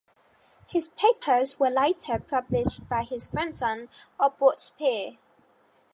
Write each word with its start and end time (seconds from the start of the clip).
His 0.65 0.87
papers 0.87 1.59
were 1.59 1.69
later 1.69 2.17
published 2.17 2.89
by 2.89 3.03
his 3.03 3.27
grandson, 3.27 3.87
Abbot 4.19 4.59
Spear. 4.59 5.19